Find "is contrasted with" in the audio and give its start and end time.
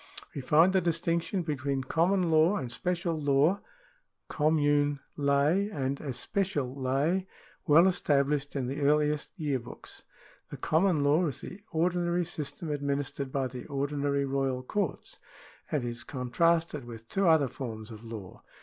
15.85-17.07